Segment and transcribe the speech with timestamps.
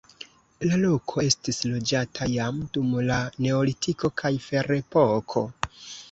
[0.67, 3.17] La loko estis loĝata jam dum la
[3.47, 5.45] neolitiko kaj ferepoko.